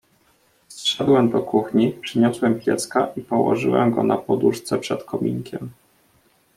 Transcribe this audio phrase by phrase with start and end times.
[0.67, 5.69] "Zszedłem do kuchni, przyniosłem pieska i położyłem go na poduszce przed kominkiem."